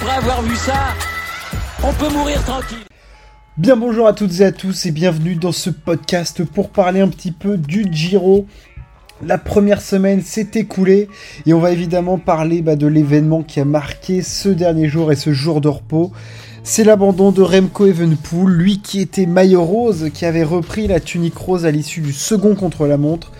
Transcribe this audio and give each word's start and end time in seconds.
après 0.00 0.16
avoir 0.16 0.42
vu 0.42 0.54
ça, 0.54 0.94
on 1.82 1.92
peut 1.92 2.12
mourir 2.12 2.42
tranquille. 2.44 2.78
Bien 3.56 3.76
bonjour 3.76 4.06
à 4.06 4.12
toutes 4.12 4.40
et 4.40 4.44
à 4.44 4.52
tous 4.52 4.86
et 4.86 4.92
bienvenue 4.92 5.34
dans 5.34 5.50
ce 5.50 5.70
podcast 5.70 6.44
pour 6.44 6.70
parler 6.70 7.00
un 7.00 7.08
petit 7.08 7.32
peu 7.32 7.56
du 7.56 7.86
Giro. 7.90 8.46
La 9.26 9.38
première 9.38 9.80
semaine 9.80 10.22
s'est 10.22 10.50
écoulée 10.54 11.08
et 11.46 11.52
on 11.52 11.58
va 11.58 11.72
évidemment 11.72 12.16
parler 12.18 12.62
bah, 12.62 12.76
de 12.76 12.86
l'événement 12.86 13.42
qui 13.42 13.58
a 13.58 13.64
marqué 13.64 14.22
ce 14.22 14.48
dernier 14.48 14.86
jour 14.88 15.10
et 15.10 15.16
ce 15.16 15.32
jour 15.32 15.60
de 15.60 15.68
repos. 15.68 16.12
C'est 16.62 16.84
l'abandon 16.84 17.32
de 17.32 17.42
Remco 17.42 17.86
Evenpool, 17.86 18.52
lui 18.52 18.80
qui 18.80 19.00
était 19.00 19.26
maillot 19.26 19.64
rose, 19.64 20.10
qui 20.14 20.24
avait 20.24 20.44
repris 20.44 20.86
la 20.86 21.00
tunique 21.00 21.36
rose 21.36 21.66
à 21.66 21.72
l'issue 21.72 22.02
du 22.02 22.12
second 22.12 22.54
contre-la-montre, 22.54 23.32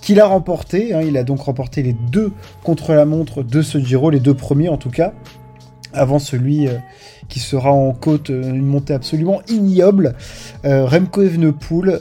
qu'il 0.00 0.20
a 0.20 0.26
remporté. 0.26 0.94
Hein. 0.94 1.00
il 1.02 1.16
a 1.16 1.24
donc 1.24 1.40
remporté 1.40 1.82
les 1.82 1.94
deux 1.94 2.30
contre-la-montre 2.62 3.42
de 3.42 3.62
ce 3.62 3.78
Giro, 3.78 4.10
les 4.10 4.20
deux 4.20 4.34
premiers 4.34 4.68
en 4.68 4.76
tout 4.76 4.90
cas, 4.90 5.12
avant 5.94 6.18
celui 6.18 6.68
euh, 6.68 6.76
qui 7.28 7.40
sera 7.40 7.72
en 7.72 7.92
côte, 7.92 8.30
euh, 8.30 8.42
une 8.42 8.66
montée 8.66 8.92
absolument 8.92 9.40
ignoble. 9.48 10.14
Euh, 10.64 10.84
Remco 10.84 11.22
Evenepoel 11.22 12.00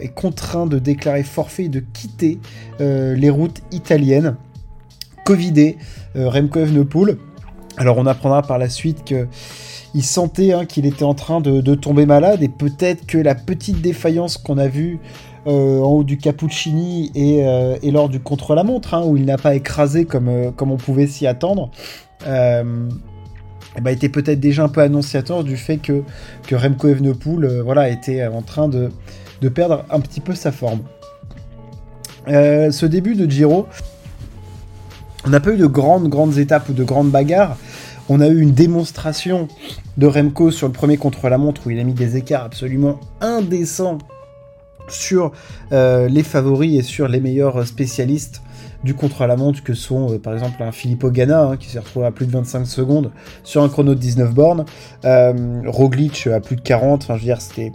est 0.00 0.14
contraint 0.14 0.66
de 0.66 0.78
déclarer 0.78 1.22
forfait 1.22 1.64
et 1.64 1.68
de 1.68 1.80
quitter 1.80 2.38
les 2.78 3.30
routes 3.30 3.62
italiennes. 3.72 4.36
Covidé, 5.24 5.76
Remco 6.14 6.60
Evenepoel. 6.60 7.16
Alors 7.76 7.98
on 7.98 8.06
apprendra 8.06 8.42
par 8.42 8.58
la 8.58 8.68
suite 8.68 9.04
que 9.04 9.26
il 9.94 10.02
sentait 10.02 10.52
hein, 10.52 10.64
qu'il 10.64 10.86
était 10.86 11.04
en 11.04 11.14
train 11.14 11.40
de, 11.40 11.74
tomber 11.74 12.04
malade 12.04 12.42
et 12.42 12.48
peut-être 12.48 13.06
que 13.06 13.18
la 13.18 13.34
petite 13.34 13.80
défaillance 13.80 14.36
qu'on 14.36 14.58
a 14.58 14.66
vue 14.66 14.98
en 15.46 15.50
haut 15.50 16.04
du 16.04 16.18
Cappuccini 16.18 17.12
et, 17.14 17.90
lors 17.90 18.08
du 18.08 18.20
contre-la-montre, 18.20 18.94
hein, 18.94 19.04
où 19.04 19.16
il 19.16 19.24
n'a 19.24 19.38
pas 19.38 19.54
écrasé 19.54 20.04
comme, 20.04 20.52
comme 20.56 20.72
on 20.72 20.76
pouvait 20.76 21.06
s'y 21.06 21.26
attendre, 21.26 21.70
bah, 23.80 23.92
était 23.92 24.08
peut-être 24.08 24.40
déjà 24.40 24.64
un 24.64 24.68
peu 24.68 24.80
annonciateur 24.80 25.44
du 25.44 25.56
fait 25.56 25.78
que, 25.78 26.02
Remco 26.52 26.88
Evenepoel 26.88 27.60
voilà, 27.62 27.88
était 27.88 28.26
en 28.26 28.42
train 28.42 28.68
de, 28.68 28.90
perdre 29.48 29.84
un 29.90 30.00
petit 30.00 30.20
peu 30.20 30.34
sa 30.34 30.52
forme. 30.52 30.80
ce 32.26 32.86
début 32.86 33.14
de 33.14 33.30
Giro, 33.30 33.66
on 35.26 35.30
n'a 35.30 35.40
pas 35.40 35.52
eu 35.52 35.56
de 35.56 35.66
grandes, 35.66 36.08
grandes 36.08 36.38
étapes 36.38 36.68
ou 36.68 36.72
de 36.72 36.84
grandes 36.84 37.10
bagarres. 37.10 37.56
On 38.10 38.20
a 38.20 38.28
eu 38.28 38.40
une 38.40 38.52
démonstration 38.52 39.48
de 39.96 40.06
Remco 40.06 40.50
sur 40.50 40.66
le 40.66 40.72
premier 40.74 40.98
contre-la-montre 40.98 41.66
où 41.66 41.70
il 41.70 41.80
a 41.80 41.84
mis 41.84 41.94
des 41.94 42.18
écarts 42.18 42.44
absolument 42.44 43.00
indécents 43.22 43.98
sur 44.88 45.32
euh, 45.72 46.08
les 46.08 46.22
favoris 46.22 46.78
et 46.78 46.82
sur 46.82 47.08
les 47.08 47.20
meilleurs 47.20 47.66
spécialistes 47.66 48.42
du 48.84 48.94
contre-la-montre 48.94 49.64
que 49.64 49.74
sont 49.74 50.12
euh, 50.12 50.18
par 50.18 50.34
exemple 50.34 50.62
un 50.62 50.70
Filippo 50.70 51.10
Ganna 51.10 51.42
hein, 51.42 51.56
qui 51.56 51.68
s'est 51.68 51.78
retrouvé 51.80 52.06
à 52.06 52.12
plus 52.12 52.26
de 52.26 52.32
25 52.32 52.66
secondes 52.66 53.10
sur 53.42 53.62
un 53.62 53.68
chrono 53.68 53.94
de 53.94 54.00
19 54.00 54.32
bornes, 54.32 54.64
euh, 55.04 55.62
Roglic 55.66 56.28
à 56.28 56.40
plus 56.40 56.56
de 56.56 56.60
40, 56.60 57.02
enfin 57.02 57.14
je 57.14 57.20
veux 57.20 57.26
dire 57.26 57.40
c'était 57.40 57.72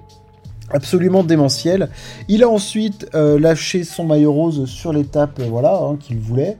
absolument 0.71 1.23
démentiel. 1.23 1.89
Il 2.27 2.43
a 2.43 2.49
ensuite 2.49 3.09
euh, 3.15 3.39
lâché 3.39 3.83
son 3.83 4.05
maillot 4.05 4.31
rose 4.31 4.65
sur 4.65 4.93
l'étape 4.93 5.41
voilà 5.41 5.75
hein, 5.81 5.97
qu'il 5.99 6.19
voulait 6.19 6.57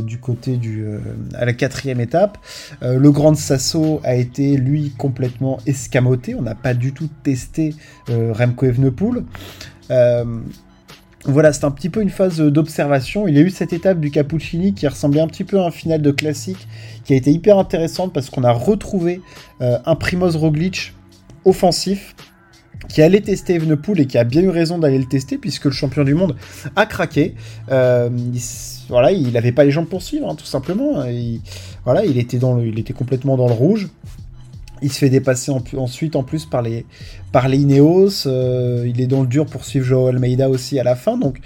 du 0.00 0.20
côté 0.20 0.58
du 0.58 0.86
à 1.32 1.46
la 1.46 1.54
quatrième 1.54 2.00
étape. 2.00 2.36
le 2.82 3.10
Grand 3.10 3.34
Sasso 3.34 4.00
a 4.04 4.16
été 4.16 4.58
lui 4.58 4.92
complètement 4.98 5.58
escamoté. 5.66 6.34
On 6.34 6.42
n'a 6.42 6.54
pas 6.54 6.74
du 6.74 6.92
tout 6.92 7.08
testé 7.22 7.74
Remco 8.08 8.66
Evenepoel. 8.66 9.24
Voilà, 11.28 11.52
c'est 11.52 11.64
un 11.64 11.70
petit 11.70 11.90
peu 11.90 12.00
une 12.00 12.08
phase 12.08 12.40
d'observation. 12.40 13.28
Il 13.28 13.36
y 13.36 13.38
a 13.38 13.42
eu 13.42 13.50
cette 13.50 13.74
étape 13.74 14.00
du 14.00 14.10
Cappuccini 14.10 14.72
qui 14.72 14.88
ressemblait 14.88 15.20
un 15.20 15.26
petit 15.26 15.44
peu 15.44 15.60
à 15.60 15.66
un 15.66 15.70
final 15.70 16.00
de 16.00 16.10
classique, 16.10 16.66
qui 17.04 17.12
a 17.12 17.16
été 17.16 17.30
hyper 17.30 17.58
intéressante 17.58 18.14
parce 18.14 18.30
qu'on 18.30 18.44
a 18.44 18.50
retrouvé 18.50 19.20
un 19.60 19.94
Primoz 19.94 20.36
Roglic 20.36 20.94
offensif, 21.44 22.14
qui 22.88 23.02
allait 23.02 23.20
tester 23.20 23.56
Evenepoel 23.56 24.00
et 24.00 24.06
qui 24.06 24.16
a 24.16 24.24
bien 24.24 24.40
eu 24.40 24.48
raison 24.48 24.78
d'aller 24.78 24.98
le 24.98 25.04
tester 25.04 25.36
puisque 25.36 25.66
le 25.66 25.72
champion 25.72 26.02
du 26.02 26.14
monde 26.14 26.34
a 26.76 26.86
craqué. 26.86 27.34
Euh, 27.70 28.08
il, 28.32 28.40
voilà, 28.88 29.12
il 29.12 29.30
n'avait 29.32 29.52
pas 29.52 29.64
les 29.64 29.70
jambes 29.70 29.88
pour 29.88 30.00
suivre, 30.00 30.28
hein, 30.30 30.34
tout 30.34 30.46
simplement. 30.46 31.04
Il, 31.04 31.42
voilà, 31.84 32.06
il 32.06 32.16
était 32.18 32.38
complètement 32.94 33.36
dans 33.36 33.48
le 33.48 33.52
rouge. 33.52 33.88
Il 34.82 34.92
se 34.92 34.98
fait 34.98 35.10
dépasser 35.10 35.52
ensuite 35.76 36.16
en 36.16 36.22
plus 36.22 36.46
par 36.46 36.62
les, 36.62 36.86
par 37.32 37.48
les 37.48 37.58
Ineos. 37.58 38.26
Euh, 38.26 38.84
il 38.86 39.00
est 39.00 39.06
dans 39.06 39.22
le 39.22 39.26
dur 39.26 39.46
pour 39.46 39.64
suivre 39.64 39.84
Joao 39.84 40.08
Almeida 40.08 40.48
aussi 40.48 40.78
à 40.78 40.84
la 40.84 40.96
fin. 40.96 41.16
Donc 41.16 41.38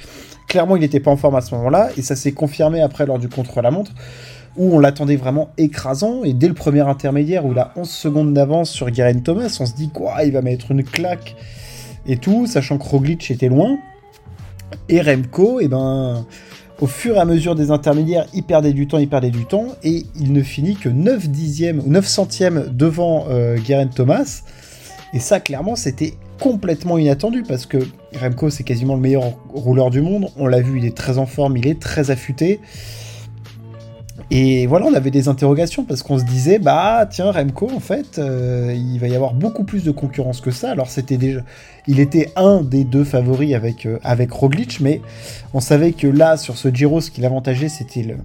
clairement, 0.49 0.77
il 0.77 0.81
n'était 0.81 1.01
pas 1.01 1.11
en 1.11 1.17
forme 1.17 1.37
à 1.37 1.41
ce 1.41 1.55
moment-là. 1.55 1.91
Et 1.97 2.03
ça 2.03 2.17
s'est 2.17 2.33
confirmé 2.33 2.81
après 2.81 3.07
lors 3.07 3.19
du 3.19 3.29
contre-la-montre 3.29 3.93
où 4.57 4.75
on 4.75 4.79
l'attendait 4.79 5.17
vraiment 5.17 5.51
écrasant, 5.57 6.25
et 6.25 6.35
dès 6.35 6.49
le 6.49 6.55
premier 6.55 6.81
intermédiaire, 6.81 7.47
où 7.47 7.53
il 7.53 7.59
a 7.59 7.73
11 7.77 7.89
secondes 7.89 8.35
d'avance 8.35 8.71
sur 8.71 8.91
Guerin 8.91 9.21
Thomas, 9.21 9.57
on 9.61 9.67
se 9.67 9.75
dit 9.75 9.89
quoi, 9.89 10.25
il 10.25 10.33
va 10.33 10.43
mettre 10.43 10.71
une 10.73 10.85
claque 10.85 11.37
et 12.07 12.17
tout, 12.17 12.47
sachant 12.47 12.79
que 12.79 12.85
Roglic 12.85 13.31
était 13.31 13.49
loin. 13.49 13.79
Et 14.89 15.01
Remco, 15.01 15.61
et 15.61 15.65
eh 15.65 15.69
ben, 15.69 16.27
au 16.83 16.89
fur 16.89 17.15
et 17.15 17.19
à 17.21 17.25
mesure 17.25 17.55
des 17.55 17.71
intermédiaires, 17.71 18.27
il 18.35 18.43
perdait 18.43 18.73
du 18.73 18.89
temps, 18.89 18.99
il 18.99 19.09
perdait 19.09 19.31
du 19.31 19.47
temps, 19.47 19.69
et 19.85 20.05
il 20.21 20.33
ne 20.33 20.43
finit 20.43 20.75
que 20.75 20.89
9 20.89 21.29
dixièmes 21.29 21.81
ou 21.87 21.89
9 21.89 22.05
centièmes 22.05 22.67
devant 22.73 23.27
euh, 23.31 23.57
Thomas. 23.95 24.43
Et 25.15 25.21
ça, 25.21 25.39
clairement, 25.39 25.77
c'était 25.77 26.15
complètement 26.41 26.99
inattendu 26.99 27.45
parce 27.47 27.67
que 27.67 27.79
Remco, 28.21 28.51
c'est 28.51 28.65
quasiment 28.65 28.97
le 28.97 29.01
meilleur 29.01 29.23
rouleur 29.55 29.91
du 29.91 30.01
monde. 30.01 30.31
On 30.37 30.49
l'a 30.49 30.61
vu, 30.61 30.79
il 30.79 30.85
est 30.85 30.97
très 30.97 31.19
en 31.19 31.27
forme, 31.27 31.57
il 31.57 31.69
est 31.69 31.81
très 31.81 32.11
affûté. 32.11 32.59
Et 34.35 34.67
voilà, 34.67 34.87
on 34.87 34.95
avait 34.95 35.11
des 35.11 35.29
interrogations 35.29 35.85
parce 35.85 36.03
qu'on 36.03 36.19
se 36.19 36.25
disait, 36.25 36.59
bah 36.59 37.05
tiens, 37.05 37.31
Remco, 37.31 37.71
en 37.71 37.81
fait, 37.81 38.19
euh, 38.19 38.75
il 38.75 38.99
va 38.99 39.09
y 39.09 39.15
avoir 39.15 39.35
beaucoup 39.35 39.63
plus 39.63 39.85
de 39.85 39.91
concurrence 39.91 40.41
que 40.41 40.51
ça. 40.51 40.71
Alors 40.71 40.89
c'était 40.89 41.19
déjà, 41.19 41.41
il 41.87 42.01
était 42.01 42.33
un 42.35 42.63
des 42.63 42.85
deux 42.85 43.05
favoris 43.05 43.53
avec 43.53 43.85
euh, 43.85 43.99
Roglic, 44.31 44.81
mais 44.81 45.03
on 45.53 45.61
savait 45.61 45.93
que 45.93 46.07
là, 46.07 46.39
sur 46.39 46.57
ce 46.57 46.73
Giro, 46.73 47.03
ce 47.03 47.11
qui 47.11 47.21
l'avantageait, 47.21 47.69
c'était 47.69 48.05
le, 48.05 48.17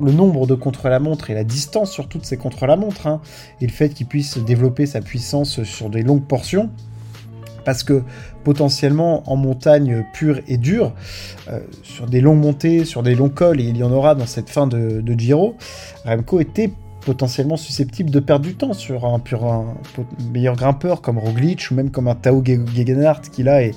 le 0.00 0.12
nombre 0.12 0.46
de 0.46 0.54
contre-la-montre 0.54 1.30
et 1.30 1.34
la 1.34 1.42
distance 1.42 1.90
sur 1.90 2.06
toutes 2.06 2.24
ces 2.24 2.36
contre-la-montre, 2.36 3.08
hein, 3.08 3.20
et 3.60 3.66
le 3.66 3.72
fait 3.72 3.88
qu'il 3.88 4.06
puisse 4.06 4.38
développer 4.38 4.86
sa 4.86 5.00
puissance 5.00 5.64
sur 5.64 5.90
des 5.90 6.02
longues 6.02 6.24
portions 6.24 6.70
parce 7.64 7.82
que 7.82 8.02
potentiellement 8.44 9.22
en 9.30 9.36
montagne 9.36 10.04
pure 10.12 10.40
et 10.48 10.56
dure, 10.56 10.92
euh, 11.50 11.60
sur 11.82 12.06
des 12.06 12.20
longues 12.20 12.40
montées, 12.40 12.84
sur 12.84 13.02
des 13.02 13.14
longs 13.14 13.28
cols, 13.28 13.60
et 13.60 13.64
il 13.64 13.76
y 13.76 13.82
en 13.82 13.92
aura 13.92 14.14
dans 14.14 14.26
cette 14.26 14.50
fin 14.50 14.66
de, 14.66 15.02
Giro, 15.16 15.56
Remco 16.04 16.40
était 16.40 16.70
potentiellement 17.04 17.56
susceptible 17.56 18.10
de 18.10 18.20
perdre 18.20 18.44
du 18.44 18.54
temps 18.54 18.74
sur 18.74 19.04
un, 19.04 19.18
pur, 19.18 19.64
meilleur 20.32 20.54
grimpeur 20.54 21.00
comme 21.00 21.18
Roglic 21.18 21.68
ou 21.70 21.74
même 21.74 21.90
comme 21.90 22.06
un 22.06 22.14
Tao 22.14 22.42
Gegenhardt 22.44 23.28
qui 23.30 23.42
là 23.42 23.62
est, 23.62 23.74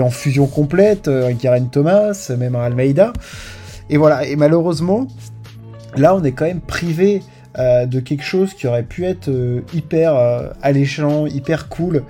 en 0.00 0.10
fusion 0.10 0.48
complète, 0.48 1.06
un 1.06 1.34
Karen 1.34 1.68
Thomas, 1.70 2.32
même 2.36 2.56
un 2.56 2.62
Almeida. 2.62 3.12
Et 3.90 3.96
voilà, 3.96 4.26
et 4.26 4.34
malheureusement, 4.34 5.06
là 5.96 6.16
on 6.16 6.24
est 6.24 6.32
quand 6.32 6.46
même 6.46 6.60
privé 6.60 7.22
euh, 7.56 7.86
de 7.86 8.00
quelque 8.00 8.24
chose 8.24 8.52
qui 8.52 8.66
aurait 8.66 8.82
pu 8.82 9.04
être 9.04 9.28
euh, 9.28 9.60
hyper 9.72 10.14
alléchant, 10.60 11.26
hyper 11.26 11.68
cool 11.68 11.98
euh, 11.98 12.00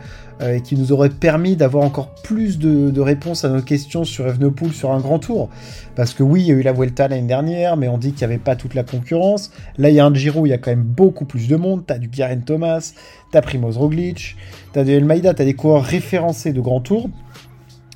et 0.41 0.61
qui 0.61 0.77
nous 0.77 0.93
aurait 0.93 1.11
permis 1.11 1.57
d'avoir 1.57 1.85
encore 1.85 2.15
plus 2.23 2.59
de, 2.59 3.01
réponses 3.01 3.45
à 3.45 3.49
nos 3.49 3.63
questions 3.63 4.05
sur 4.05 4.27
Evenepoel 4.27 4.73
sur 4.73 4.93
un 4.93 5.01
grand 5.01 5.19
tour. 5.19 5.49
Parce 5.95 6.15
que 6.15 6.23
oui, 6.23 6.43
il 6.43 6.47
y 6.47 6.51
a 6.53 6.55
eu 6.55 6.63
la 6.63 6.73
Vuelta 6.73 7.09
l'année 7.09 7.27
dernière, 7.27 7.77
mais 7.77 7.89
on 7.89 7.99
dit 7.99 8.13
qu'il 8.13 8.27
n'y 8.27 8.35
avait 8.35 8.43
pas 8.43 8.57
toute 8.57 8.75
la 8.75 8.83
concurrence. 8.83 9.53
Là, 9.79 9.91
il 9.91 9.95
y 9.95 10.01
a 10.01 10.07
un 10.07 10.15
Giro 10.15 10.47
il 10.47 10.51
y 10.51 10.53
a 10.53 10.59
quand 10.59 10.71
même 10.71 10.83
beaucoup 10.83 11.25
plus 11.25 11.49
de 11.49 11.57
monde. 11.57 11.85
T'as 11.87 11.99
du 11.99 12.09
Garen 12.09 12.43
Thomas, 12.43 12.93
t'as 13.31 13.43
Primoz 13.43 13.77
Roglic, 13.77 14.37
t'as 14.73 14.85
du 14.85 14.93
El 14.93 15.05
Maïda, 15.05 15.35
t'as 15.35 15.45
des 15.45 15.55
coureurs 15.55 15.85
référencés 15.85 16.53
de 16.53 16.61
grand 16.61 16.81
tour, 16.81 17.09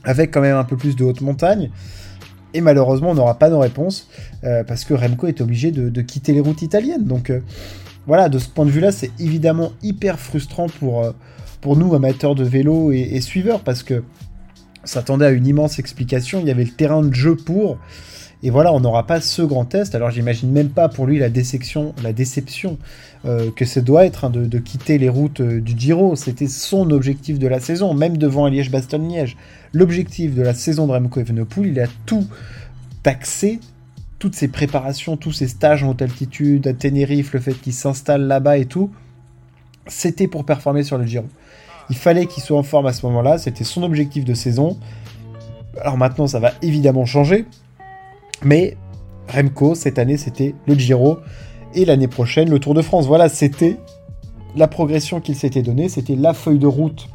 avec 0.04 0.30
quand 0.30 0.40
même 0.40 0.56
un 0.56 0.64
peu 0.64 0.76
plus 0.76 0.96
de 0.96 1.04
haute 1.04 1.20
montagne. 1.20 1.70
Et 2.54 2.60
malheureusement, 2.60 3.10
on 3.10 3.14
n'aura 3.14 3.38
pas 3.38 3.50
nos 3.50 3.58
réponses, 3.58 4.08
euh, 4.44 4.64
parce 4.64 4.84
que 4.84 4.94
Remco 4.94 5.26
est 5.26 5.40
obligé 5.40 5.70
de, 5.70 6.02
quitter 6.02 6.32
les 6.32 6.40
routes 6.40 6.62
italiennes. 6.62 7.04
Donc 7.04 7.30
euh, 7.30 7.40
voilà, 8.08 8.28
de 8.28 8.40
ce 8.40 8.48
point 8.48 8.64
de 8.64 8.70
vue-là, 8.70 8.90
c'est 8.90 9.12
évidemment 9.20 9.70
hyper 9.82 10.18
frustrant 10.18 10.66
pour 10.66 11.14
pour 11.60 11.76
nous, 11.76 11.94
amateurs 11.94 12.34
de 12.34 12.44
vélo 12.44 12.92
et, 12.92 13.20
suiveurs, 13.20 13.60
parce 13.60 13.82
que 13.82 14.04
s'attendait 14.84 15.26
à 15.26 15.30
une 15.30 15.46
immense 15.46 15.78
explication, 15.78 16.40
il 16.40 16.46
y 16.46 16.50
avait 16.50 16.64
le 16.64 16.70
terrain 16.70 17.02
de 17.02 17.12
jeu 17.12 17.36
pour, 17.36 17.78
et 18.42 18.50
voilà, 18.50 18.72
on 18.72 18.80
n'aura 18.80 19.06
pas 19.06 19.20
ce 19.20 19.42
grand 19.42 19.64
test, 19.64 19.94
alors 19.94 20.10
j'imagine 20.10 20.50
même 20.50 20.70
pas 20.70 20.88
pour 20.88 21.06
lui 21.06 21.18
la 21.18 21.28
déception, 21.28 21.94
la 22.02 22.12
déception 22.12 22.78
euh, 23.24 23.50
que 23.50 23.64
ça 23.64 23.80
doit 23.80 24.06
être 24.06 24.24
hein, 24.24 24.30
de, 24.30 24.58
quitter 24.58 24.98
les 24.98 25.08
routes 25.08 25.40
euh, 25.40 25.60
du 25.60 25.76
Giro, 25.76 26.14
c'était 26.14 26.46
son 26.46 26.90
objectif 26.90 27.38
de 27.38 27.48
la 27.48 27.58
saison, 27.58 27.92
même 27.92 28.16
devant 28.16 28.46
Liège-Bastogne-Liège. 28.46 29.36
L'objectif 29.72 30.34
de 30.34 30.42
la 30.42 30.54
saison 30.54 30.86
de 30.86 30.92
Remco 30.92 31.20
Evenepoel, 31.20 31.66
il 31.66 31.80
a 31.80 31.86
tout 32.06 32.26
taxé, 33.02 33.58
toutes 34.18 34.34
ses 34.34 34.48
préparations, 34.48 35.16
tous 35.16 35.32
ses 35.32 35.48
stages 35.48 35.84
en 35.84 35.90
haute 35.90 36.02
altitude, 36.02 36.66
à 36.66 36.72
Tenerife, 36.72 37.32
le 37.32 37.40
fait 37.40 37.54
qu'il 37.54 37.72
s'installe 37.72 38.22
là-bas 38.22 38.58
et 38.58 38.66
tout, 38.66 38.90
c'était 39.86 40.26
pour 40.26 40.44
performer 40.44 40.82
sur 40.82 40.98
le 40.98 41.06
Giro. 41.06 41.26
Il 41.90 41.96
fallait 41.96 42.26
qu'il 42.26 42.42
soit 42.42 42.58
en 42.58 42.62
forme 42.62 42.86
à 42.86 42.92
ce 42.92 43.06
moment-là, 43.06 43.38
c'était 43.38 43.64
son 43.64 43.82
objectif 43.82 44.24
de 44.24 44.34
saison. 44.34 44.76
Alors 45.80 45.96
maintenant, 45.96 46.26
ça 46.26 46.40
va 46.40 46.52
évidemment 46.62 47.06
changer, 47.06 47.46
mais 48.42 48.76
Remco, 49.28 49.74
cette 49.74 49.98
année, 49.98 50.16
c'était 50.16 50.54
le 50.66 50.74
Giro, 50.74 51.18
et 51.74 51.84
l'année 51.84 52.08
prochaine, 52.08 52.50
le 52.50 52.58
Tour 52.58 52.74
de 52.74 52.82
France. 52.82 53.06
Voilà, 53.06 53.28
c'était 53.28 53.76
la 54.56 54.66
progression 54.66 55.20
qu'il 55.20 55.36
s'était 55.36 55.62
donnée, 55.62 55.88
c'était 55.88 56.16
la 56.16 56.34
feuille 56.34 56.58
de 56.58 56.66
route 56.66 57.08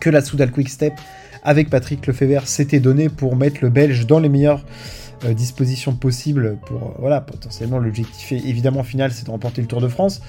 que 0.00 0.10
la 0.10 0.20
Soudal 0.20 0.52
Quick 0.52 0.68
Step 0.68 0.94
avec 1.42 1.70
Patrick 1.70 2.06
Lefebvre 2.06 2.46
s'était 2.46 2.80
donné 2.80 3.08
pour 3.08 3.36
mettre 3.36 3.58
le 3.62 3.70
Belge 3.70 4.06
dans 4.06 4.20
les 4.20 4.28
meilleures 4.28 4.64
euh, 5.24 5.34
dispositions 5.34 5.94
possibles 5.94 6.58
pour, 6.66 6.76
euh, 6.76 6.94
voilà, 6.98 7.20
potentiellement 7.20 7.78
l'objectif 7.78 8.30
évidemment 8.30 8.84
final 8.84 9.10
c'est 9.10 9.26
de 9.26 9.30
remporter 9.30 9.60
le 9.60 9.66
Tour 9.66 9.80
de 9.80 9.88
France. 9.88 10.20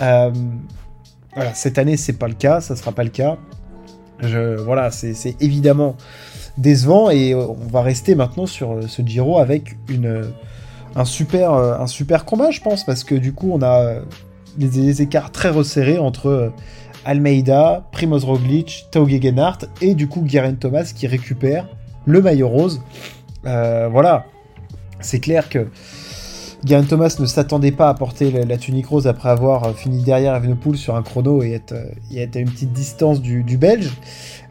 Euh, 0.00 0.30
voilà, 1.34 1.52
cette 1.52 1.76
année 1.76 1.98
c'est 1.98 2.14
pas 2.14 2.28
le 2.28 2.34
cas, 2.34 2.62
ça 2.62 2.74
sera 2.74 2.92
pas 2.92 3.04
le 3.04 3.10
cas. 3.10 3.36
Je, 4.20 4.56
voilà, 4.56 4.90
c'est 4.90 5.36
évidemment 5.40 5.96
décevant 6.56 7.10
et 7.10 7.34
on 7.34 7.56
va 7.70 7.82
rester 7.82 8.14
maintenant 8.14 8.46
sur 8.46 8.88
ce 8.88 9.02
Giro 9.02 9.38
avec 9.38 9.76
une, 9.88 10.30
un, 10.94 11.04
super, 11.04 11.52
un 11.52 11.86
super 11.86 12.24
combat 12.24 12.50
je 12.50 12.60
pense 12.60 12.84
parce 12.84 13.04
que 13.04 13.14
du 13.16 13.32
coup 13.32 13.50
on 13.52 13.62
a 13.62 13.96
des, 14.56 15.02
écarts 15.02 15.32
très 15.32 15.48
resserrés 15.48 15.98
entre 15.98 16.52
Almeida, 17.04 17.84
Primoz 17.90 18.24
Roglic, 18.24 18.86
Tao 18.92 19.08
Gegenhardt 19.08 19.66
et 19.80 19.94
du 19.94 20.06
coup 20.06 20.20
Guerin 20.20 20.54
Thomas 20.54 20.92
qui 20.94 21.06
récupère 21.06 21.66
le 22.06 22.22
maillot 22.22 22.48
rose. 22.48 22.80
Euh, 23.46 23.88
voilà, 23.90 24.26
c'est 25.00 25.20
clair 25.20 25.48
que 25.48 25.68
Guerin 26.64 26.84
Thomas 26.84 27.16
ne 27.18 27.26
s'attendait 27.26 27.72
pas 27.72 27.88
à 27.88 27.94
porter 27.94 28.30
la, 28.30 28.56
tunique 28.56 28.86
rose 28.86 29.08
après 29.08 29.30
avoir 29.30 29.64
euh, 29.64 29.72
fini 29.72 30.02
derrière 30.02 30.34
Evenepoel 30.36 30.76
sur 30.76 30.94
un 30.94 31.02
chrono 31.02 31.42
et 31.42 31.52
être, 31.52 31.72
euh, 31.72 32.26
à 32.34 32.38
une 32.38 32.50
petite 32.50 32.72
distance 32.72 33.20
du, 33.20 33.42
Belge. 33.56 33.90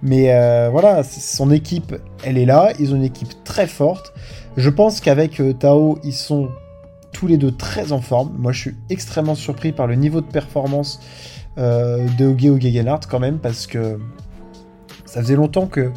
Mais 0.04 0.34
voilà, 0.72 1.04
son 1.04 1.52
équipe, 1.52 1.96
elle 2.24 2.38
est 2.38 2.46
là. 2.46 2.74
Ils 2.80 2.92
ont 2.92 2.96
une 2.96 3.04
équipe 3.04 3.44
très 3.44 3.68
forte. 3.68 4.14
Je 4.58 4.70
pense 4.70 5.00
qu'avec 5.00 5.42
Tao, 5.60 6.00
ils 6.04 6.14
sont 6.14 6.50
tous 7.14 7.28
les 7.28 7.38
deux 7.38 7.52
très 7.52 7.92
en 7.92 8.02
forme. 8.02 8.32
Moi, 8.38 8.52
je 8.52 8.62
suis 8.62 8.76
extrêmement 8.90 9.36
surpris 9.36 9.72
par 9.72 9.86
le 9.86 9.96
niveau 9.96 10.22
de 10.22 10.26
performance 10.26 11.00
euh, 11.58 12.08
de 12.18 12.30
Hugo 12.30 12.60
Gegenhardt 12.60 13.08
quand 13.10 13.20
même, 13.20 13.38
parce 13.38 13.68
que 13.68 14.00
ça 15.06 15.22
faisait 15.22 15.36
longtemps 15.36 15.68
que. 15.68 15.92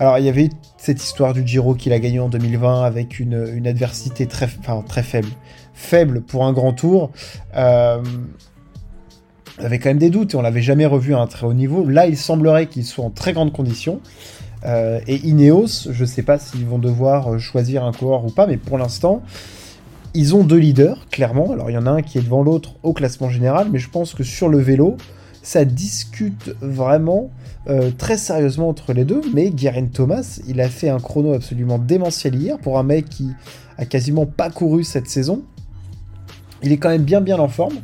Alors, 0.00 0.18
il 0.18 0.24
y 0.24 0.28
avait 0.28 0.50
cette 0.76 1.02
histoire 1.02 1.32
du 1.32 1.46
Giro 1.46 1.74
qu'il 1.74 1.92
a 1.92 1.98
gagné 1.98 2.20
en 2.20 2.28
2020 2.28 2.84
avec 2.84 3.18
une, 3.18 3.66
adversité 3.66 4.26
très, 4.26 4.46
faible. 4.46 5.28
Faible 5.74 6.20
pour 6.20 6.44
un 6.44 6.52
grand 6.52 6.72
tour. 6.72 7.10
Euh, 7.56 8.00
on 9.60 9.64
avait 9.64 9.80
quand 9.80 9.90
même 9.90 9.98
des 9.98 10.10
doutes 10.10 10.34
et 10.34 10.36
on 10.36 10.42
l'avait 10.42 10.62
jamais 10.62 10.86
revu 10.86 11.14
à 11.14 11.18
un 11.18 11.26
très 11.26 11.46
haut 11.46 11.54
niveau. 11.54 11.84
Là, 11.84 12.06
il 12.06 12.16
semblerait 12.16 12.66
qu'il 12.66 12.84
soit 12.84 13.04
en 13.04 13.10
très 13.10 13.32
grande 13.32 13.52
condition. 13.52 14.00
Euh, 14.64 15.00
et 15.08 15.16
Ineos, 15.26 15.90
je 15.90 16.00
ne 16.00 16.06
sais 16.06 16.22
pas 16.22 16.38
s'ils 16.38 16.66
vont 16.66 16.78
devoir 16.78 17.38
choisir 17.40 17.84
un 17.84 17.92
coureur 17.92 18.24
ou 18.24 18.30
pas, 18.30 18.46
mais 18.46 18.56
pour 18.56 18.78
l'instant, 18.78 19.22
ils 20.14 20.34
ont 20.34 20.44
deux 20.44 20.58
leaders, 20.58 21.06
clairement. 21.10 21.52
Alors 21.52 21.70
il 21.70 21.74
y 21.74 21.78
en 21.78 21.86
a 21.86 21.90
un 21.90 22.02
qui 22.02 22.18
est 22.18 22.22
devant 22.22 22.42
l'autre 22.42 22.74
au 22.84 22.92
classement 22.92 23.30
général, 23.30 23.68
mais 23.70 23.78
je 23.78 23.90
pense 23.90 24.14
que 24.14 24.22
sur 24.22 24.48
le 24.48 24.58
vélo, 24.58 24.96
ça 25.48 25.64
discute 25.64 26.54
vraiment 26.60 27.30
euh, 27.70 27.90
très 27.96 28.18
sérieusement 28.18 28.68
entre 28.68 28.92
les 28.92 29.06
deux. 29.06 29.22
Mais 29.32 29.48
Guerin 29.48 29.86
Thomas, 29.86 30.40
il 30.46 30.60
a 30.60 30.68
fait 30.68 30.90
un 30.90 30.98
chrono 31.00 31.32
absolument 31.32 31.78
démentiel 31.78 32.34
hier 32.34 32.58
pour 32.58 32.78
un 32.78 32.82
mec 32.82 33.08
qui 33.08 33.30
a 33.78 33.86
quasiment 33.86 34.26
pas 34.26 34.50
couru 34.50 34.84
cette 34.84 35.08
saison. 35.08 35.40
Il 36.62 36.70
est 36.70 36.76
quand 36.76 36.90
même 36.90 37.04
bien 37.04 37.22
bien 37.22 37.38
en 37.38 37.48
forme. 37.48 37.76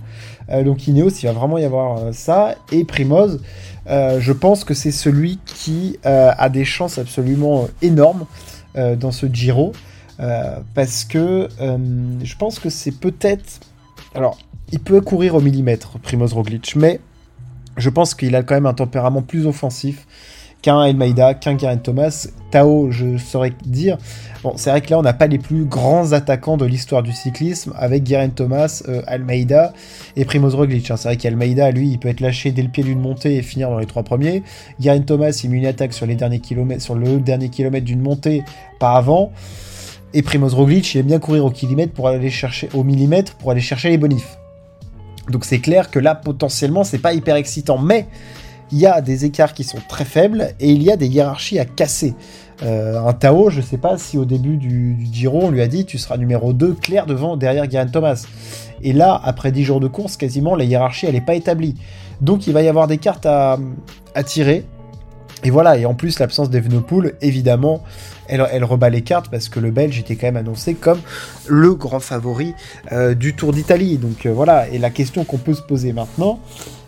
Euh, 0.50 0.62
donc 0.62 0.86
Ineos, 0.86 1.08
il 1.08 1.26
va 1.26 1.32
vraiment 1.32 1.56
y 1.56 1.64
avoir 1.64 1.96
euh, 1.96 2.12
ça. 2.12 2.54
Et 2.70 2.84
Primoz, 2.84 3.40
je 3.86 4.32
pense 4.32 4.64
que 4.64 4.74
c'est 4.74 4.92
celui 4.92 5.38
qui 5.46 5.98
a 6.04 6.48
des 6.50 6.66
chances 6.66 6.98
absolument 6.98 7.68
énormes 7.80 8.26
dans 8.74 9.10
ce 9.10 9.24
Giro. 9.24 9.72
Parce 10.74 11.04
que 11.04 11.48
je 11.58 12.36
pense 12.36 12.58
que 12.58 12.68
c'est 12.68 12.92
peut-être. 12.98 13.60
Alors, 14.14 14.36
il 14.70 14.80
peut 14.80 15.00
courir 15.00 15.34
au 15.34 15.40
millimètre, 15.40 15.98
Primoz 15.98 16.34
Roglic, 16.34 16.76
mais 16.76 17.00
je 17.76 17.90
pense 17.90 18.14
qu'il 18.14 18.34
a 18.36 18.42
quand 18.42 18.54
même 18.54 18.66
un 18.66 18.74
tempérament 18.74 19.22
plus 19.22 19.46
offensif 19.46 20.06
qu'un 20.64 20.82
Elmaida, 20.82 21.34
qu'un 21.34 21.56
Garen 21.56 21.78
Thomas. 21.78 22.26
Tao, 22.50 22.90
je 22.90 23.18
saurais 23.18 23.52
dire. 23.66 23.98
Bon, 24.42 24.54
c'est 24.56 24.70
vrai 24.70 24.80
que 24.80 24.90
là, 24.90 24.98
on 24.98 25.02
n'a 25.02 25.12
pas 25.12 25.26
les 25.26 25.38
plus 25.38 25.66
grands 25.66 26.12
attaquants 26.12 26.56
de 26.56 26.64
l'histoire 26.64 27.02
du 27.02 27.12
cyclisme 27.12 27.74
avec 27.76 28.02
Garen 28.02 28.30
Thomas, 28.30 28.82
euh, 28.88 29.02
Almeida 29.06 29.74
et 30.16 30.24
Primoz 30.24 30.54
Roglic. 30.54 30.90
Hein. 30.90 30.96
C'est 30.96 31.08
vrai 31.08 31.16
qu'Almeida, 31.18 31.70
lui, 31.70 31.90
il 31.90 31.98
peut 31.98 32.08
être 32.08 32.20
lâché 32.20 32.50
dès 32.50 32.62
le 32.62 32.70
pied 32.70 32.82
d'une 32.82 32.98
montée 32.98 33.36
et 33.36 33.42
finir 33.42 33.68
dans 33.68 33.78
les 33.78 33.84
trois 33.84 34.04
premiers. 34.04 34.42
Garen 34.80 35.04
Thomas, 35.04 35.38
il 35.44 35.50
met 35.50 35.58
une 35.58 35.66
attaque 35.66 35.92
sur, 35.92 36.06
le 36.06 36.14
dernier 36.14 36.40
kilomètre 36.40 37.84
d'une 37.84 38.00
montée 38.00 38.42
par 38.78 38.96
avant. 38.96 39.32
Et 40.14 40.22
Primoz 40.22 40.54
Roglic, 40.54 40.94
il 40.94 40.98
aime 41.00 41.06
bien 41.06 41.18
courir 41.18 41.44
au 41.44 41.50
kilomètre 41.50 41.92
pour 41.92 42.08
aller 42.08 42.30
chercher 42.30 42.70
au 42.72 42.84
millimètre 42.84 43.34
pour 43.34 43.50
aller 43.50 43.60
chercher 43.60 43.90
les 43.90 43.98
bonifs. 43.98 44.38
Donc 45.28 45.44
c'est 45.44 45.60
clair 45.60 45.90
que 45.90 45.98
là 45.98 46.14
potentiellement 46.14 46.84
c'est 46.84 46.98
pas 46.98 47.12
hyper 47.12 47.36
excitant, 47.36 47.78
mais 47.78 48.06
il 48.72 48.78
y 48.78 48.86
a 48.86 49.00
des 49.00 49.24
écarts 49.24 49.54
qui 49.54 49.64
sont 49.64 49.78
très 49.88 50.04
faibles 50.04 50.48
et 50.60 50.70
il 50.70 50.82
y 50.82 50.90
a 50.90 50.96
des 50.96 51.06
hiérarchies 51.06 51.58
à 51.58 51.64
casser. 51.64 52.14
Euh, 52.62 53.00
un 53.00 53.12
Tao, 53.12 53.50
je 53.50 53.60
sais 53.60 53.78
pas 53.78 53.98
si 53.98 54.16
au 54.16 54.24
début 54.24 54.56
du, 54.56 54.96
Giro 55.12 55.42
on 55.42 55.50
lui 55.50 55.60
a 55.60 55.66
dit 55.66 55.84
tu 55.84 55.98
seras 55.98 56.16
numéro 56.16 56.52
2 56.52 56.74
clair 56.74 57.06
devant 57.06 57.36
derrière 57.36 57.66
Guerin 57.66 57.86
Thomas. 57.86 58.26
Et 58.82 58.92
là, 58.92 59.20
après 59.24 59.50
10 59.52 59.64
jours 59.64 59.80
de 59.80 59.88
course, 59.88 60.16
quasiment 60.16 60.54
la 60.56 60.64
hiérarchie 60.64 61.06
elle 61.06 61.14
n'est 61.14 61.20
pas 61.20 61.34
établie. 61.34 61.74
Donc 62.20 62.46
il 62.46 62.52
va 62.52 62.62
y 62.62 62.68
avoir 62.68 62.86
des 62.86 62.98
cartes 62.98 63.26
à 63.26 63.58
tirer. 64.24 64.64
Et 65.44 65.50
voilà, 65.50 65.76
et 65.76 65.84
en 65.84 65.94
plus 65.94 66.18
l'absence 66.18 66.48
d'Evenepoel, 66.48 67.14
évidemment, 67.20 67.82
elle, 68.28 68.64
rebat 68.64 68.88
les 68.88 69.02
cartes 69.02 69.28
parce 69.30 69.50
que 69.50 69.60
le 69.60 69.70
Belge 69.70 69.98
était 69.98 70.16
quand 70.16 70.26
même 70.26 70.38
annoncé 70.38 70.74
comme 70.74 71.00
le 71.46 71.74
grand 71.74 72.00
favori 72.00 72.54
euh, 72.92 73.14
du 73.14 73.34
Tour 73.34 73.52
d'Italie. 73.52 73.98
Donc 73.98 74.24
euh, 74.24 74.32
voilà, 74.32 74.68
et 74.70 74.78
la 74.78 74.88
question 74.88 75.24
qu'on 75.24 75.36
peut 75.36 75.52
se 75.52 75.60
poser 75.60 75.92
maintenant, 75.92 76.40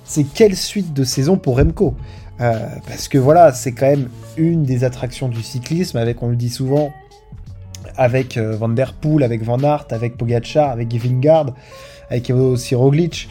c'est 0.05 0.25
quelle 0.25 0.57
suite 0.57 0.95
de 0.95 1.05
saison 1.05 1.37
pour 1.37 1.59
Remco? 1.59 1.95
Euh, 2.41 2.67
Parce 2.89 3.09
que 3.09 3.19
voilà, 3.19 3.53
c'est 3.53 3.73
quand 3.73 3.91
même 3.91 4.09
une 4.39 4.63
des 4.65 4.85
attractions 4.85 5.29
du 5.29 5.43
cyclisme, 5.43 5.99
avec, 5.99 6.23
on 6.23 6.29
le 6.29 6.37
dit 6.37 6.51
souvent, 6.51 6.93
avec 7.99 8.39
Van 8.39 8.69
Der 8.69 8.95
Poel, 8.95 9.23
avec 9.23 9.43
Van 9.43 9.63
Aert, 9.63 9.87
avec 9.91 10.17
Pogacar, 10.17 10.71
avec 10.71 10.93
Vingard, 10.95 11.53
avec 12.11 12.31
aussi 12.31 12.75
Roglic. 12.75 13.29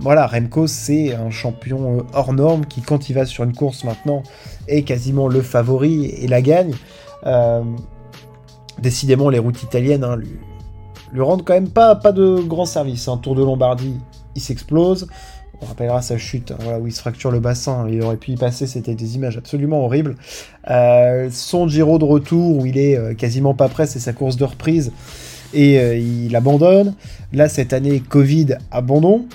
voilà, 0.00 0.26
Remco, 0.26 0.66
c'est 0.66 1.14
un 1.14 1.30
champion 1.30 2.06
hors 2.12 2.32
norme 2.32 2.66
qui, 2.66 2.82
quand 2.82 3.08
il 3.08 3.14
va 3.14 3.26
sur 3.26 3.44
une 3.44 3.54
course 3.54 3.84
maintenant, 3.84 4.22
est 4.68 4.82
quasiment 4.82 5.28
le 5.28 5.42
favori 5.42 6.06
et 6.06 6.28
la 6.28 6.42
gagne. 6.42 6.74
Euh, 7.26 7.62
décidément, 8.78 9.28
les 9.28 9.38
routes 9.38 9.62
italiennes 9.62 10.04
hein, 10.04 10.16
lui, 10.16 11.20
rendent 11.20 11.44
quand 11.44 11.54
même 11.54 11.68
pas, 11.68 11.94
de 11.94 12.40
grand 12.40 12.64
service. 12.64 13.08
Un 13.08 13.16
Tour 13.16 13.34
de 13.34 13.42
Lombardie, 13.42 13.98
il 14.34 14.40
s'explose. 14.40 15.08
On 15.62 15.66
rappellera 15.66 16.00
sa 16.00 16.16
chute, 16.16 16.52
hein, 16.52 16.78
où 16.80 16.86
il 16.86 16.92
se 16.92 17.00
fracture 17.00 17.30
le 17.30 17.40
bassin. 17.40 17.86
Il 17.90 18.02
aurait 18.02 18.16
pu 18.16 18.32
y 18.32 18.36
passer, 18.36 18.66
c'était 18.66 18.94
des 18.94 19.16
images 19.16 19.36
absolument 19.36 19.84
horribles. 19.84 20.16
Euh, 20.70 21.28
son 21.30 21.68
Giro 21.68 21.98
de 21.98 22.04
retour, 22.04 22.56
où 22.56 22.66
il 22.66 22.78
est 22.78 22.96
euh, 22.96 23.14
quasiment 23.14 23.52
pas 23.52 23.68
prêt, 23.68 23.86
c'est 23.86 23.98
sa 23.98 24.14
course 24.14 24.36
de 24.36 24.44
reprise. 24.44 24.92
Et 25.52 25.98
il 25.98 26.34
abandonne. 26.36 26.94
Là, 27.32 27.48
cette 27.48 27.72
année, 27.72 28.00
Covid, 28.00 28.56
abandon. 28.70 29.26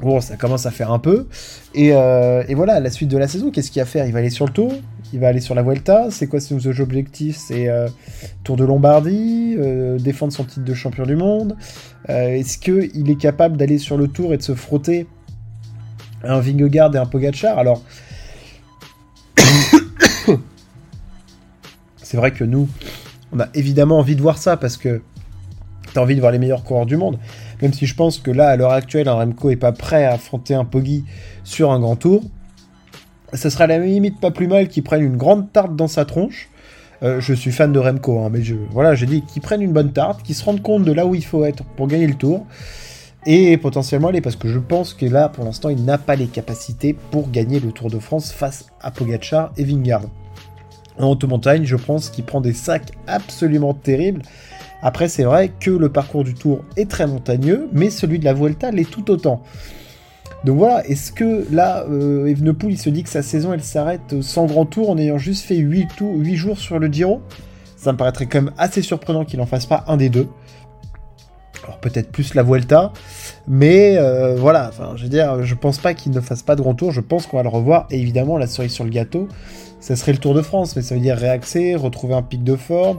Bon, 0.00 0.20
ça 0.20 0.36
commence 0.36 0.66
à 0.66 0.70
faire 0.70 0.92
un 0.92 0.98
peu. 0.98 1.26
Et, 1.74 1.88
et 1.88 2.54
voilà, 2.54 2.80
la 2.80 2.90
suite 2.90 3.10
de 3.10 3.18
la 3.18 3.28
saison, 3.28 3.50
qu'est-ce 3.50 3.70
qu'il 3.70 3.80
va 3.80 3.86
faire? 3.86 4.06
Il 4.06 4.12
va 4.12 4.18
aller 4.18 4.30
sur 4.30 4.46
le 4.46 4.52
tour? 4.52 4.72
Il 5.14 5.20
va 5.20 5.28
aller 5.28 5.40
sur 5.40 5.54
la 5.54 5.62
Vuelta? 5.62 6.08
C'est 6.10 6.26
quoi 6.26 6.40
ses 6.40 6.80
objectifs 6.80 7.36
C'est 7.36 7.68
euh, 7.68 7.88
Tour 8.42 8.56
de 8.56 8.64
Lombardie, 8.64 9.54
euh, 9.56 9.96
défendre 9.96 10.32
son 10.32 10.42
titre 10.42 10.64
de 10.64 10.74
champion 10.74 11.04
du 11.06 11.14
monde. 11.14 11.56
Euh, 12.08 12.30
est-ce 12.30 12.58
qu'il 12.58 13.08
est 13.08 13.18
capable 13.18 13.56
d'aller 13.56 13.78
sur 13.78 13.96
le 13.96 14.08
Tour 14.08 14.34
et 14.34 14.38
de 14.38 14.42
se 14.42 14.56
frotter 14.56 15.06
un 16.24 16.40
Vingegaard 16.40 16.96
et 16.96 16.98
un 16.98 17.06
Pogachar 17.06 17.58
Alors, 17.58 17.84
c'est 22.02 22.16
vrai 22.16 22.32
que 22.32 22.42
nous, 22.42 22.68
on 23.30 23.38
a 23.38 23.46
évidemment 23.54 24.00
envie 24.00 24.16
de 24.16 24.22
voir 24.22 24.36
ça 24.36 24.56
parce 24.56 24.76
que 24.76 25.00
envie 25.98 26.14
de 26.14 26.20
voir 26.20 26.32
les 26.32 26.38
meilleurs 26.38 26.64
coureurs 26.64 26.86
du 26.86 26.96
monde. 26.96 27.18
Même 27.62 27.72
si 27.72 27.86
je 27.86 27.94
pense 27.94 28.18
que 28.18 28.30
là, 28.30 28.48
à 28.48 28.56
l'heure 28.56 28.72
actuelle, 28.72 29.08
un 29.08 29.14
Remco 29.14 29.50
est 29.50 29.56
pas 29.56 29.72
prêt 29.72 30.04
à 30.04 30.12
affronter 30.12 30.54
un 30.54 30.64
Poggi 30.64 31.04
sur 31.44 31.70
un 31.70 31.80
grand 31.80 31.96
tour 31.96 32.22
ce 33.34 33.50
serait 33.50 33.64
à 33.64 33.66
la 33.66 33.78
limite 33.78 34.20
pas 34.20 34.30
plus 34.30 34.46
mal 34.46 34.68
qu'ils 34.68 34.82
prennent 34.82 35.02
une 35.02 35.16
grande 35.16 35.52
tarte 35.52 35.74
dans 35.76 35.88
sa 35.88 36.04
tronche. 36.04 36.48
Euh, 37.02 37.20
je 37.20 37.34
suis 37.34 37.50
fan 37.50 37.72
de 37.72 37.78
Remco, 37.78 38.20
hein, 38.20 38.28
mais 38.30 38.42
je, 38.42 38.54
voilà, 38.70 38.94
j'ai 38.94 39.06
dit 39.06 39.22
qu'ils 39.22 39.42
prennent 39.42 39.62
une 39.62 39.72
bonne 39.72 39.92
tarte, 39.92 40.22
qu'ils 40.22 40.36
se 40.36 40.44
rendent 40.44 40.62
compte 40.62 40.84
de 40.84 40.92
là 40.92 41.04
où 41.06 41.14
il 41.14 41.24
faut 41.24 41.44
être 41.44 41.64
pour 41.76 41.88
gagner 41.88 42.06
le 42.06 42.14
tour, 42.14 42.46
et 43.26 43.56
potentiellement 43.56 44.08
aller, 44.08 44.20
parce 44.20 44.36
que 44.36 44.48
je 44.48 44.58
pense 44.58 44.94
que 44.94 45.06
là, 45.06 45.28
pour 45.28 45.44
l'instant, 45.44 45.68
il 45.68 45.84
n'a 45.84 45.98
pas 45.98 46.14
les 46.14 46.26
capacités 46.26 46.94
pour 47.10 47.30
gagner 47.30 47.58
le 47.58 47.72
Tour 47.72 47.90
de 47.90 47.98
France 47.98 48.32
face 48.32 48.66
à 48.80 48.90
Pogacar 48.90 49.52
et 49.56 49.64
Vingard. 49.64 50.02
En 50.98 51.08
haute 51.08 51.24
montagne, 51.24 51.64
je 51.64 51.76
pense 51.76 52.10
qu'il 52.10 52.24
prend 52.24 52.40
des 52.40 52.52
sacs 52.52 52.92
absolument 53.06 53.74
terribles. 53.74 54.22
Après, 54.86 55.08
c'est 55.08 55.24
vrai 55.24 55.50
que 55.58 55.70
le 55.70 55.88
parcours 55.88 56.24
du 56.24 56.34
Tour 56.34 56.62
est 56.76 56.90
très 56.90 57.06
montagneux, 57.06 57.68
mais 57.72 57.88
celui 57.88 58.18
de 58.18 58.26
la 58.26 58.34
Vuelta 58.34 58.70
l'est 58.70 58.88
tout 58.88 59.10
autant. 59.10 59.42
Donc 60.44 60.58
voilà, 60.58 60.86
est-ce 60.86 61.10
que 61.10 61.46
là, 61.50 61.86
euh, 61.88 62.26
Evenepoel, 62.26 62.72
il 62.72 62.78
se 62.78 62.90
dit 62.90 63.02
que 63.02 63.08
sa 63.08 63.22
saison, 63.22 63.54
elle 63.54 63.62
s'arrête 63.62 64.20
sans 64.20 64.44
grand 64.44 64.66
tour 64.66 64.90
en 64.90 64.98
ayant 64.98 65.16
juste 65.16 65.46
fait 65.46 65.56
8, 65.56 65.88
8 66.00 66.36
jours 66.36 66.58
sur 66.58 66.78
le 66.78 66.88
Giro? 66.88 67.22
Ça 67.78 67.92
me 67.92 67.96
paraîtrait 67.96 68.26
quand 68.26 68.42
même 68.42 68.52
assez 68.58 68.82
surprenant 68.82 69.24
qu'il 69.24 69.40
en 69.40 69.46
fasse 69.46 69.64
pas 69.64 69.84
un 69.88 69.96
des 69.96 70.10
deux. 70.10 70.28
Alors 71.64 71.78
peut-être 71.78 72.12
plus 72.12 72.34
la 72.34 72.42
Vuelta, 72.42 72.92
mais 73.48 73.96
euh, 73.96 74.36
voilà, 74.36 74.68
enfin, 74.68 74.92
je 74.96 75.04
veux 75.04 75.08
dire, 75.08 75.42
je 75.42 75.54
pense 75.54 75.78
pas 75.78 75.94
qu'il 75.94 76.12
ne 76.12 76.20
fasse 76.20 76.42
pas 76.42 76.56
de 76.56 76.60
grand 76.60 76.74
tour, 76.74 76.92
je 76.92 77.00
pense 77.00 77.26
qu'on 77.26 77.38
va 77.38 77.42
le 77.42 77.48
revoir, 77.48 77.86
et 77.90 77.98
évidemment, 77.98 78.36
la 78.36 78.46
cerise 78.46 78.72
sur 78.72 78.84
le 78.84 78.90
gâteau, 78.90 79.28
ça 79.80 79.96
serait 79.96 80.12
le 80.12 80.18
Tour 80.18 80.34
de 80.34 80.42
France, 80.42 80.76
mais 80.76 80.82
ça 80.82 80.94
veut 80.94 81.00
dire 81.00 81.16
réaxer, 81.16 81.74
retrouver 81.74 82.14
un 82.14 82.22
pic 82.22 82.44
de 82.44 82.56
forme, 82.56 82.98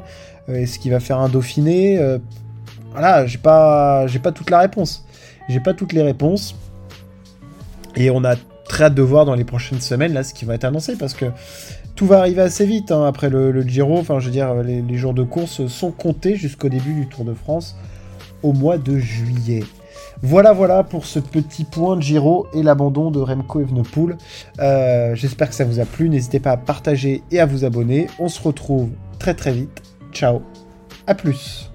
euh, 0.49 0.55
est-ce 0.55 0.79
qu'il 0.79 0.91
va 0.91 0.99
faire 0.99 1.19
un 1.19 1.29
Dauphiné 1.29 1.99
euh, 1.99 2.17
Voilà, 2.91 3.25
j'ai 3.27 3.37
pas, 3.37 4.07
j'ai 4.07 4.19
pas 4.19 4.31
toute 4.31 4.49
la 4.49 4.59
réponse. 4.59 5.05
J'ai 5.47 5.59
pas 5.59 5.73
toutes 5.73 5.93
les 5.93 6.01
réponses, 6.01 6.55
et 7.95 8.09
on 8.09 8.23
a 8.23 8.35
très 8.67 8.85
hâte 8.85 8.95
de 8.95 9.01
voir 9.03 9.25
dans 9.25 9.35
les 9.35 9.43
prochaines 9.43 9.81
semaines, 9.81 10.13
là, 10.13 10.23
ce 10.23 10.33
qui 10.33 10.45
va 10.45 10.55
être 10.55 10.63
annoncé, 10.63 10.95
parce 10.95 11.13
que 11.13 11.25
tout 11.95 12.07
va 12.07 12.19
arriver 12.19 12.41
assez 12.41 12.65
vite 12.65 12.91
hein, 12.91 13.05
après 13.05 13.29
le, 13.29 13.61
Giro. 13.61 13.97
Enfin, 13.97 14.19
je 14.19 14.25
veux 14.25 14.31
dire, 14.31 14.53
les, 14.55 14.97
jours 14.97 15.13
de 15.13 15.23
course 15.23 15.67
sont 15.67 15.91
comptés 15.91 16.35
jusqu'au 16.35 16.69
début 16.69 16.93
du 16.93 17.07
Tour 17.07 17.25
de 17.25 17.33
France 17.33 17.75
mois 18.53 18.77
de 18.77 18.97
juillet. 18.97 19.63
Voilà, 20.21 20.53
voilà 20.53 20.83
pour 20.83 21.05
ce 21.05 21.19
petit 21.19 21.65
point 21.65 21.97
de 21.97 22.01
Giro 22.01 22.47
et 22.53 22.63
l'abandon 22.63 23.11
de 23.11 23.19
Remco 23.19 23.61
Evenepoel. 23.61 24.17
Euh, 24.59 25.13
J'espère 25.15 25.49
que 25.49 25.55
ça 25.55 25.65
vous 25.65 25.79
a 25.79 25.85
plu. 25.85 26.09
N'hésitez 26.09 26.39
pas 26.39 26.51
à 26.51 26.57
partager 26.57 27.21
et 27.31 27.39
à 27.39 27.45
vous 27.45 27.65
abonner. 27.65 28.07
On 28.19 28.29
se 28.29 28.41
retrouve 28.41 28.89
très 29.19 29.33
très 29.33 29.51
vite. 29.51 29.81
Ciao. 30.11 30.41
À 31.05 31.13
plus. 31.15 31.69